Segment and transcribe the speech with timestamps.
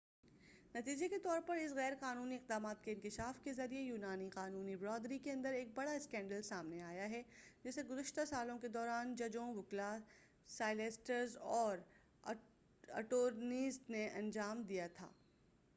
[0.75, 5.17] نتیجے کے طور پر اس غیر قانونی اقدامات کے انکشاف کے ذریعہ یونانی قانونی برادری
[5.23, 7.21] کے اندر ایک بڑا اسکینڈل سامنے آیا ہے
[7.63, 9.95] جسے گزشتہ سالوں کے دوران ججوں وکلاء
[10.49, 11.77] سالیسٹرز اور
[12.93, 15.07] اٹورنیز نے انجام دیا تھا